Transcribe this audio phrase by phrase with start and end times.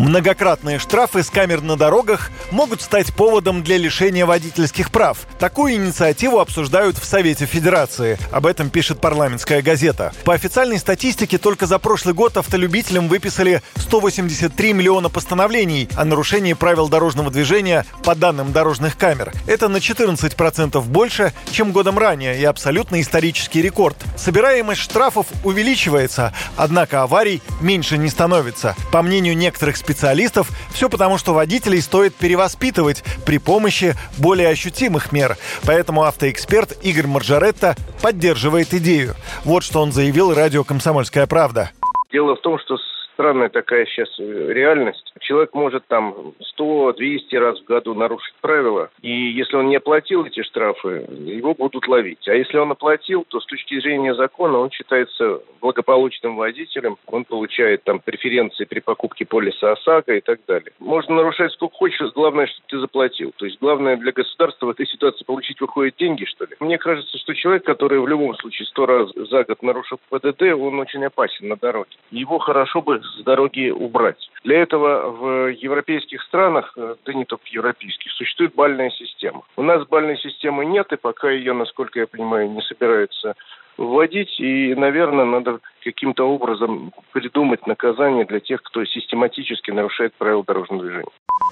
[0.00, 5.26] Многократные штрафы с камер на дорогах могут стать поводом для лишения водительских прав.
[5.38, 8.18] Такую инициативу обсуждают в Совете Федерации.
[8.32, 10.14] Об этом пишет парламентская газета.
[10.24, 16.88] По официальной статистике, только за прошлый год автолюбителям выписали 183 миллиона постановлений о нарушении правил
[16.88, 19.34] дорожного движения по данным дорожных камер.
[19.46, 23.98] Это на 14% больше, чем годом ранее и абсолютно исторический рекорд.
[24.20, 28.76] Собираемость штрафов увеличивается, однако аварий меньше не становится.
[28.92, 30.50] По мнению некоторых специалистов.
[30.74, 35.38] Все потому, что водителей стоит перевоспитывать при помощи более ощутимых мер.
[35.64, 39.14] Поэтому автоэксперт Игорь Маржаретта поддерживает идею.
[39.44, 41.70] Вот что он заявил радио «Комсомольская правда».
[42.12, 42.76] Дело в том, что
[43.20, 45.12] странная такая сейчас э, реальность.
[45.20, 50.42] Человек может там 100-200 раз в году нарушить правила, и если он не оплатил эти
[50.42, 52.26] штрафы, его будут ловить.
[52.28, 57.84] А если он оплатил, то с точки зрения закона он считается благополучным водителем, он получает
[57.84, 60.72] там преференции при покупке полиса ОСАГО и так далее.
[60.78, 63.34] Можно нарушать сколько хочешь, главное, чтобы ты заплатил.
[63.36, 66.52] То есть главное для государства в этой ситуации получить выходит деньги, что ли.
[66.58, 70.80] Мне кажется, что человек, который в любом случае сто раз за год нарушил ПДД, он
[70.80, 71.90] очень опасен на дороге.
[72.10, 74.30] Его хорошо бы с дороги убрать.
[74.44, 79.42] Для этого в европейских странах, э, да не только в европейских, существует бальная система.
[79.56, 83.34] У нас бальной системы нет, и пока ее, насколько я понимаю, не собираются
[83.76, 84.38] вводить.
[84.38, 91.10] И, наверное, надо каким-то образом придумать наказание для тех, кто систематически нарушает правила дорожного движения.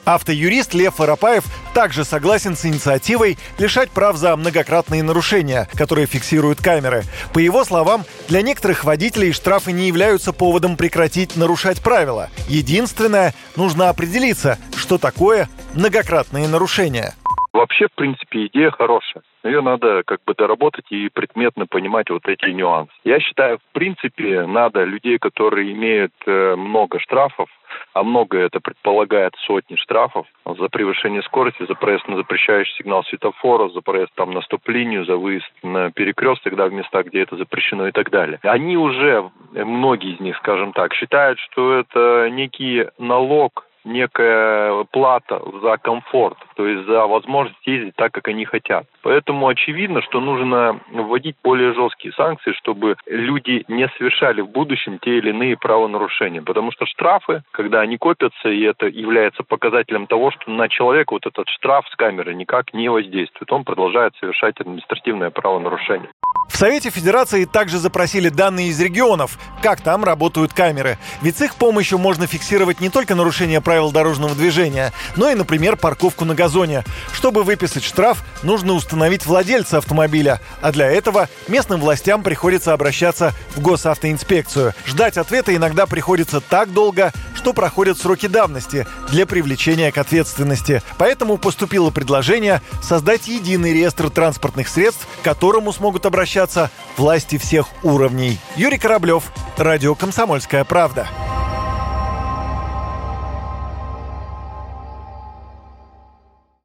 [0.08, 7.04] Автоюрист Лев Воропаев также согласен с инициативой лишать прав за многократные нарушения, которые фиксируют камеры.
[7.34, 12.30] По его словам, для некоторых водителей штрафы не являются поводом прекратить нарушать правила.
[12.48, 17.14] Единственное, нужно определиться, что такое многократные нарушения.
[17.52, 19.22] Вообще, в принципе, идея хорошая.
[19.44, 22.92] Ее надо как бы доработать и предметно понимать вот эти нюансы.
[23.04, 27.48] Я считаю, в принципе, надо людей, которые имеют э, много штрафов,
[27.94, 33.68] а много это предполагает сотни штрафов за превышение скорости, за проезд на запрещающий сигнал светофора,
[33.68, 37.88] за проезд там на стоп-линию, за выезд на перекресток, да, в местах, где это запрещено
[37.88, 38.38] и так далее.
[38.42, 45.76] Они уже, многие из них, скажем так, считают, что это некий налог некая плата за
[45.78, 48.86] комфорт, то есть за возможность ездить так, как они хотят.
[49.02, 55.18] Поэтому очевидно, что нужно вводить более жесткие санкции, чтобы люди не совершали в будущем те
[55.18, 56.42] или иные правонарушения.
[56.42, 61.26] Потому что штрафы, когда они копятся, и это является показателем того, что на человека вот
[61.26, 63.52] этот штраф с камеры никак не воздействует.
[63.52, 66.10] Он продолжает совершать административное правонарушение.
[66.48, 70.98] В Совете Федерации также запросили данные из регионов, как там работают камеры.
[71.22, 75.76] Ведь с их помощью можно фиксировать не только нарушение правил дорожного движения, но и, например,
[75.76, 76.84] парковку на газоне.
[77.12, 83.60] Чтобы выписать штраф, нужно установить владельца автомобиля, а для этого местным властям приходится обращаться в
[83.60, 84.74] госавтоинспекцию.
[84.84, 90.82] Ждать ответа иногда приходится так долго, что проходят сроки давности для привлечения к ответственности.
[90.98, 98.38] Поэтому поступило предложение создать единый реестр транспортных средств, к которому смогут обращаться власти всех уровней.
[98.56, 99.24] Юрий Кораблев,
[99.56, 101.06] Радио «Комсомольская правда».